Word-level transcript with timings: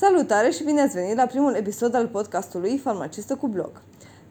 Salutare 0.00 0.50
și 0.50 0.64
bine 0.64 0.80
ați 0.80 0.94
venit 0.94 1.16
la 1.16 1.26
primul 1.26 1.54
episod 1.54 1.94
al 1.94 2.06
podcastului 2.06 2.78
Farmacistă 2.78 3.34
cu 3.34 3.48
blog. 3.48 3.70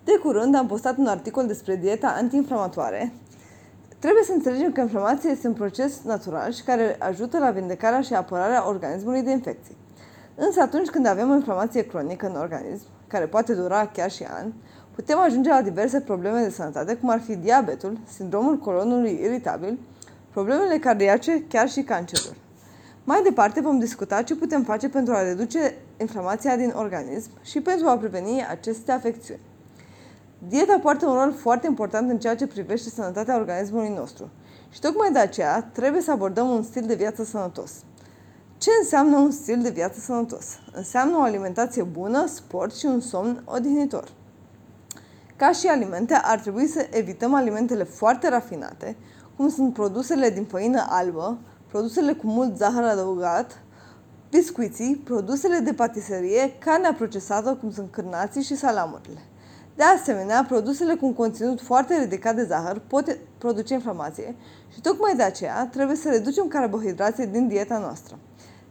De 0.04 0.12
curând 0.24 0.56
am 0.56 0.68
postat 0.68 0.98
un 0.98 1.08
articol 1.08 1.48
despre 1.48 1.76
dieta 1.76 2.08
antiinflamatoare. 2.08 3.14
Trebuie 4.00 4.24
să 4.24 4.32
înțelegem 4.32 4.72
că 4.72 4.82
inflamația 4.82 5.30
este 5.30 5.48
un 5.48 5.54
proces 5.54 6.02
natural 6.04 6.52
și 6.52 6.64
care 6.64 6.96
ajută 7.00 7.38
la 7.38 7.50
vindecarea 7.50 8.02
și 8.02 8.14
apărarea 8.14 8.68
organismului 8.68 9.22
de 9.22 9.32
infecții. 9.32 9.78
Însă 10.36 10.62
atunci 10.62 10.88
când 10.88 11.06
avem 11.06 11.32
o 11.32 11.36
inflamație 11.36 11.86
cronică 11.86 12.28
în 12.28 12.36
organism, 12.36 12.86
care 13.08 13.26
poate 13.26 13.54
dura 13.54 13.88
chiar 13.88 14.12
și 14.12 14.24
ani, 14.24 14.54
putem 14.96 15.18
ajunge 15.18 15.50
la 15.50 15.62
diverse 15.62 16.02
probleme 16.02 16.42
de 16.44 16.50
sănătate, 16.50 16.96
cum 16.96 17.10
ar 17.10 17.20
fi 17.20 17.36
diabetul, 17.36 17.98
sindromul 18.16 18.58
colonului 18.58 19.20
iritabil, 19.24 19.80
problemele 20.32 20.78
cardiace, 20.78 21.44
chiar 21.48 21.70
și 21.70 21.82
cancerul. 21.82 22.46
Mai 23.08 23.22
departe 23.24 23.60
vom 23.62 23.80
discuta 23.80 24.22
ce 24.22 24.36
putem 24.36 24.64
face 24.64 24.90
pentru 24.90 25.14
a 25.14 25.22
reduce 25.22 25.76
inflamația 26.00 26.56
din 26.56 26.74
organism 26.76 27.30
și 27.42 27.62
pentru 27.62 27.88
a 27.88 27.98
preveni 27.98 28.46
aceste 28.50 28.92
afecțiuni. 28.92 29.40
Dieta 30.48 30.80
poartă 30.80 31.06
un 31.06 31.14
rol 31.14 31.34
foarte 31.34 31.68
important 31.68 32.10
în 32.10 32.20
ceea 32.20 32.36
ce 32.36 32.48
privește 32.48 32.90
sănătatea 32.90 33.36
organismului 33.36 33.94
nostru 33.98 34.30
și 34.70 34.80
tocmai 34.80 35.12
de 35.12 35.20
aceea 35.20 35.70
trebuie 35.74 36.02
să 36.02 36.12
abordăm 36.12 36.50
un 36.50 36.64
stil 36.64 36.84
de 36.86 36.96
viață 36.96 37.24
sănătos. 37.24 37.72
Ce 38.58 38.70
înseamnă 38.82 39.18
un 39.18 39.32
stil 39.32 39.62
de 39.62 39.70
viață 39.70 40.00
sănătos? 40.00 40.46
Înseamnă 40.74 41.18
o 41.18 41.22
alimentație 41.22 41.84
bună, 41.84 42.26
sport 42.26 42.76
și 42.76 42.86
un 42.86 43.00
somn 43.00 43.42
odihnitor. 43.46 44.12
Ca 45.36 45.52
și 45.52 45.68
alimente, 45.68 46.14
ar 46.14 46.40
trebui 46.40 46.68
să 46.68 46.88
evităm 46.92 47.34
alimentele 47.34 47.84
foarte 47.84 48.30
rafinate, 48.30 48.96
cum 49.36 49.50
sunt 49.50 49.74
produsele 49.74 50.30
din 50.30 50.46
făină 50.46 50.86
albă, 50.90 51.38
produsele 51.68 52.14
cu 52.14 52.28
mult 52.28 52.58
zahăr 52.58 52.84
adăugat, 52.84 53.62
biscuiții, 54.30 55.02
produsele 55.04 55.58
de 55.58 55.74
patiserie, 55.74 56.54
carnea 56.60 56.94
procesată, 56.94 57.58
cum 57.62 57.72
sunt 57.72 57.92
cârnații 57.92 58.42
și 58.42 58.56
salamurile. 58.56 59.20
De 59.76 59.84
asemenea, 59.84 60.46
produsele 60.48 60.96
cu 60.96 61.06
un 61.06 61.14
conținut 61.14 61.62
foarte 61.62 62.00
ridicat 62.00 62.36
de 62.36 62.44
zahăr 62.44 62.82
pot 62.88 63.18
produce 63.38 63.74
inflamație 63.74 64.36
și 64.74 64.82
tocmai 64.82 65.16
de 65.16 65.24
aceea 65.24 65.68
trebuie 65.72 65.96
să 65.96 66.10
reducem 66.10 66.48
carbohidrații 66.48 67.28
din 67.28 67.48
dieta 67.48 67.78
noastră. 67.78 68.18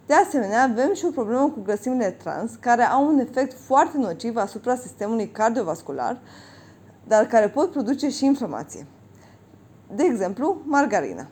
De 0.07 0.15
asemenea, 0.15 0.63
avem 0.63 0.95
și 0.95 1.05
o 1.05 1.11
problemă 1.11 1.49
cu 1.49 1.61
grăsimile 1.61 2.11
trans, 2.11 2.51
care 2.61 2.83
au 2.83 3.07
un 3.07 3.19
efect 3.19 3.57
foarte 3.59 3.99
nociv 3.99 4.37
asupra 4.37 4.77
sistemului 4.77 5.29
cardiovascular, 5.31 6.21
dar 7.07 7.27
care 7.27 7.49
pot 7.49 7.71
produce 7.71 8.09
și 8.09 8.25
inflamație. 8.25 8.87
De 9.95 10.03
exemplu, 10.03 10.61
margarina. 10.65 11.27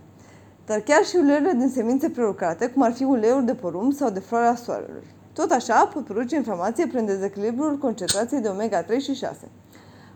Dar 0.66 0.80
chiar 0.80 1.04
și 1.04 1.16
uleiurile 1.16 1.52
din 1.52 1.70
semințe 1.70 2.10
prelucrate, 2.10 2.66
cum 2.66 2.82
ar 2.82 2.92
fi 2.92 3.04
uleiul 3.04 3.44
de 3.44 3.54
porumb 3.54 3.92
sau 3.92 4.10
de 4.10 4.20
floarea 4.20 4.54
soarelui. 4.54 5.06
Tot 5.32 5.50
așa 5.50 5.86
pot 5.86 6.04
produce 6.04 6.36
inflamație 6.36 6.86
prin 6.86 7.06
dezechilibrul 7.06 7.78
concentrației 7.78 8.40
de 8.40 8.48
omega-3 8.48 8.96
și 9.00 9.14
6. 9.14 9.36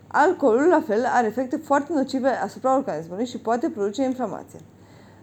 Alcoolul, 0.07 0.69
la 0.69 0.83
fel, 0.87 1.05
are 1.05 1.27
efecte 1.27 1.57
foarte 1.57 1.93
nocive 1.93 2.29
asupra 2.29 2.77
organismului 2.77 3.27
și 3.27 3.39
poate 3.39 3.69
produce 3.69 4.03
inflamație. 4.03 4.59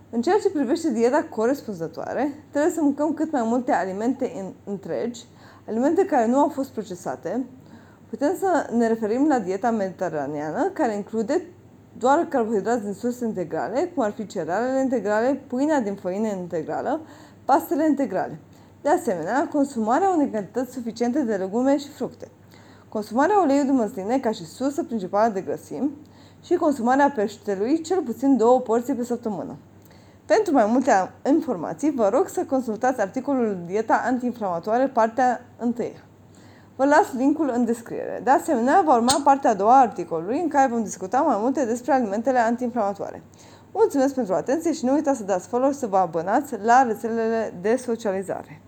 În 0.09 0.21
ceea 0.21 0.37
ce 0.41 0.49
privește 0.49 0.91
dieta 0.91 1.25
corespunzătoare, 1.29 2.33
trebuie 2.51 2.71
să 2.71 2.81
mâncăm 2.81 3.13
cât 3.13 3.31
mai 3.31 3.41
multe 3.45 3.71
alimente 3.71 4.53
întregi, 4.63 5.25
alimente 5.67 6.05
care 6.05 6.27
nu 6.27 6.39
au 6.39 6.49
fost 6.49 6.69
procesate. 6.69 7.45
Putem 8.09 8.35
să 8.39 8.69
ne 8.77 8.87
referim 8.87 9.27
la 9.27 9.39
dieta 9.39 9.71
mediteraneană, 9.71 10.69
care 10.73 10.95
include 10.95 11.41
doar 11.97 12.25
carbohidrați 12.29 12.83
din 12.83 12.93
surse 12.93 13.25
integrale, 13.25 13.91
cum 13.93 14.03
ar 14.03 14.11
fi 14.11 14.25
cerealele 14.25 14.81
integrale, 14.81 15.41
pâinea 15.47 15.79
din 15.81 15.95
făină 15.95 16.27
integrală, 16.27 17.02
pastele 17.45 17.85
integrale. 17.85 18.39
De 18.81 18.89
asemenea, 18.89 19.47
consumarea 19.52 20.09
unei 20.09 20.29
cantități 20.29 20.73
suficiente 20.73 21.23
de 21.23 21.35
legume 21.35 21.77
și 21.77 21.87
fructe. 21.87 22.27
Consumarea 22.89 23.39
uleiului 23.39 23.69
de 23.69 23.71
măsline 23.71 24.19
ca 24.19 24.31
și 24.31 24.45
sursă 24.45 24.83
principală 24.83 25.33
de 25.33 25.41
grăsimi 25.41 25.91
și 26.43 26.55
consumarea 26.55 27.11
peștelui 27.15 27.81
cel 27.81 28.02
puțin 28.02 28.37
două 28.37 28.59
porții 28.59 28.93
pe 28.93 29.03
săptămână. 29.03 29.55
Pentru 30.25 30.53
mai 30.53 30.65
multe 30.65 30.91
informații, 31.30 31.91
vă 31.91 32.09
rog 32.14 32.27
să 32.27 32.45
consultați 32.45 33.02
articolul 33.02 33.58
Dieta 33.65 34.02
antiinflamatoare, 34.05 34.87
partea 34.87 35.45
1. 35.61 35.73
Vă 36.75 36.86
las 36.86 37.13
linkul 37.17 37.52
în 37.53 37.65
descriere. 37.65 38.21
De 38.23 38.30
asemenea, 38.30 38.81
va 38.86 38.95
urma 38.95 39.21
partea 39.23 39.49
a 39.49 39.53
doua 39.53 39.77
a 39.77 39.81
articolului 39.81 40.39
în 40.39 40.47
care 40.47 40.71
vom 40.71 40.83
discuta 40.83 41.21
mai 41.21 41.37
multe 41.39 41.65
despre 41.65 41.91
alimentele 41.93 42.39
antiinflamatoare. 42.39 43.23
Mulțumesc 43.71 44.13
pentru 44.13 44.33
atenție 44.33 44.73
și 44.73 44.85
nu 44.85 44.93
uitați 44.93 45.17
să 45.17 45.23
dați 45.23 45.47
follow 45.47 45.71
și 45.71 45.77
să 45.77 45.87
vă 45.87 45.97
abonați 45.97 46.53
la 46.61 46.83
rețelele 46.83 47.53
de 47.61 47.75
socializare. 47.75 48.61